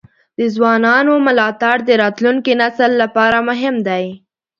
د 0.39 0.39
ځوانانو 0.55 1.13
ملاتړ 1.25 1.75
د 1.85 1.89
راتلونکي 2.03 2.53
نسل 2.61 2.91
لپاره 3.01 3.37
مهم 3.49 3.75
دی. 3.87 4.03